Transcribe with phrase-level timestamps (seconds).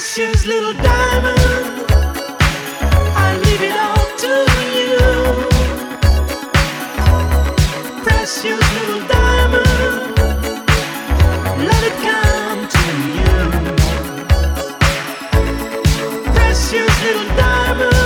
[0.00, 1.38] precious little diamond.
[3.14, 4.32] I leave it all to
[4.78, 4.96] you.
[8.02, 10.16] Precious little diamond.
[11.68, 12.84] Let it come to
[13.18, 13.36] you.
[16.32, 17.99] Precious little diamond.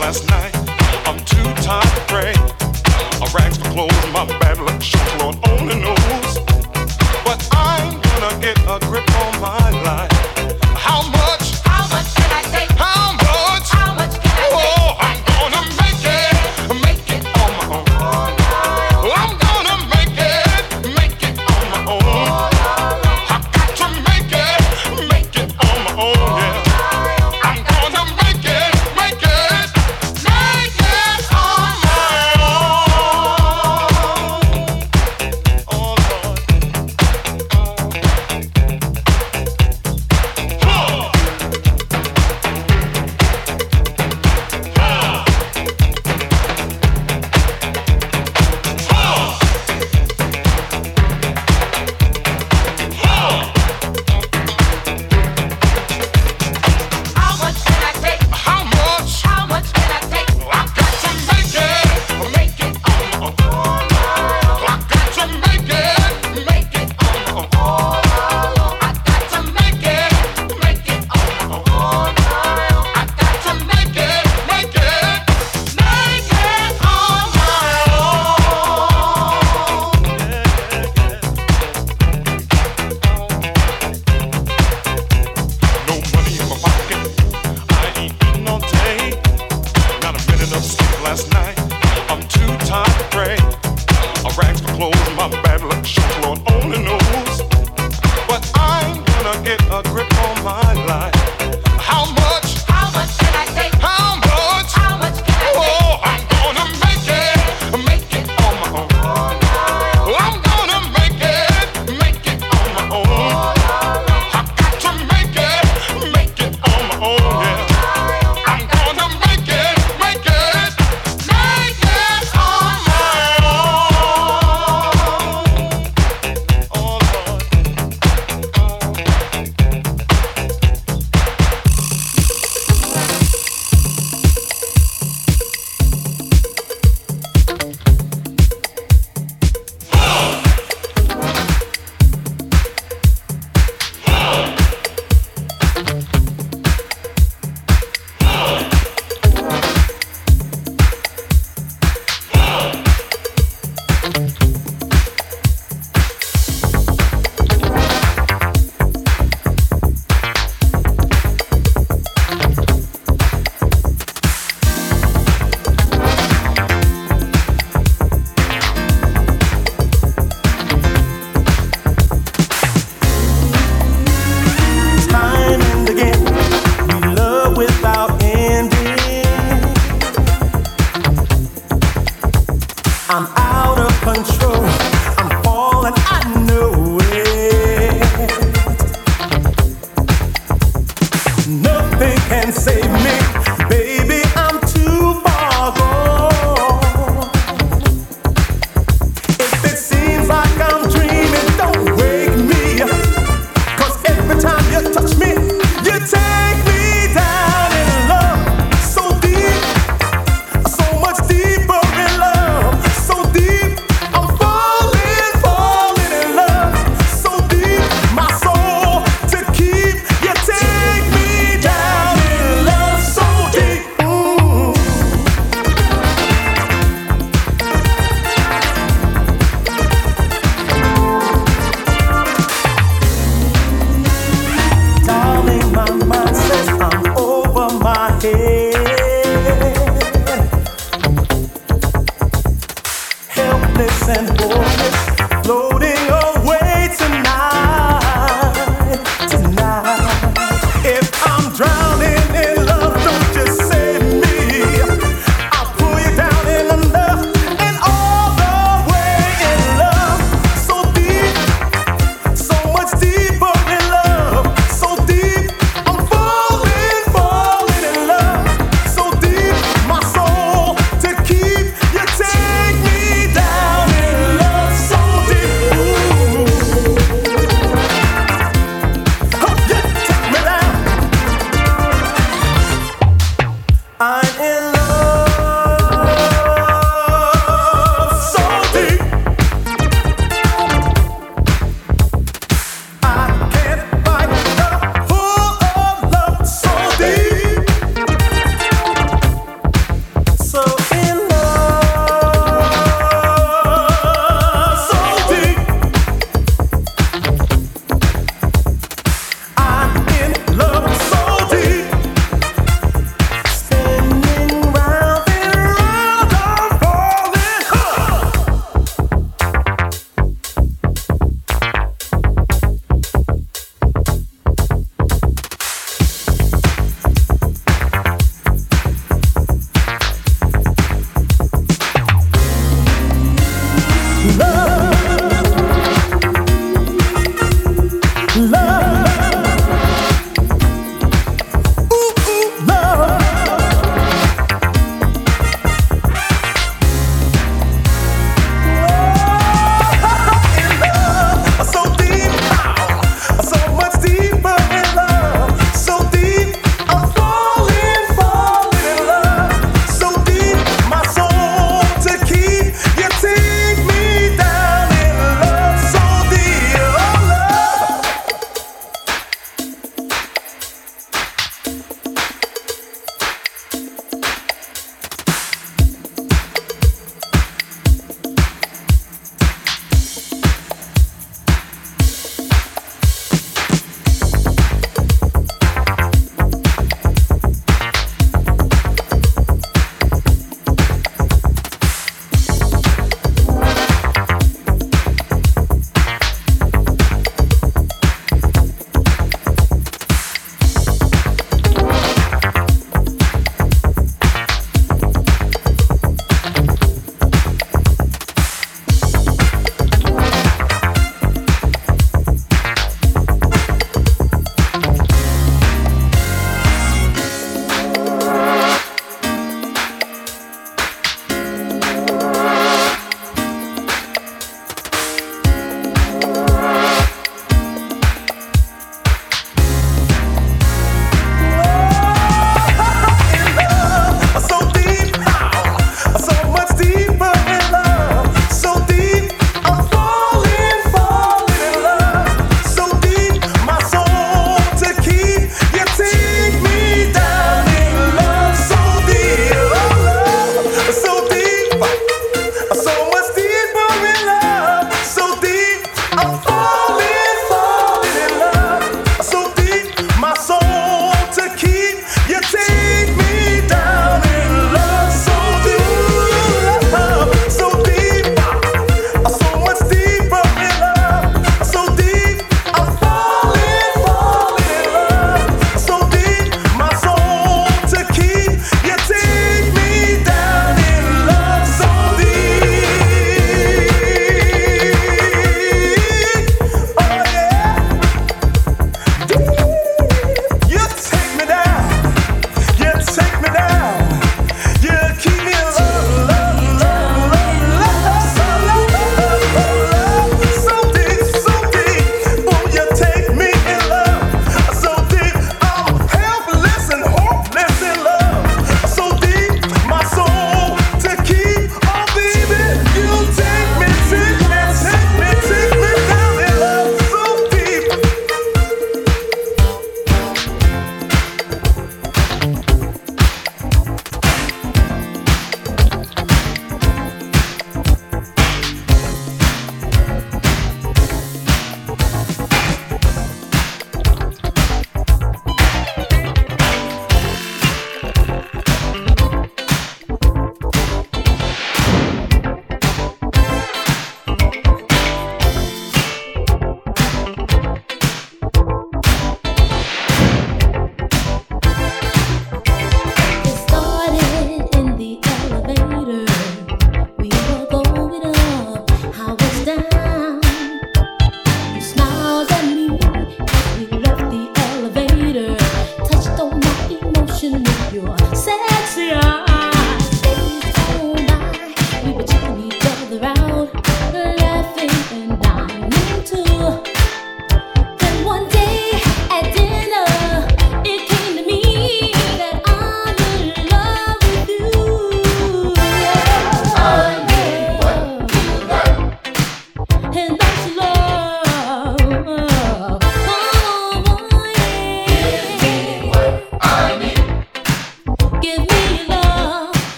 [0.00, 0.54] last night.
[1.06, 2.32] I'm too tired to pray.
[3.22, 4.69] I rags are clothes in my bad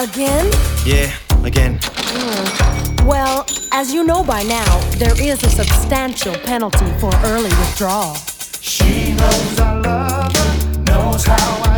[0.00, 0.50] Again?
[0.86, 1.78] Yeah, again.
[1.78, 3.04] Mm.
[3.04, 8.14] Well, as you know by now, there is a substantial penalty for early withdrawal.
[8.62, 11.69] She knows I love her, knows how I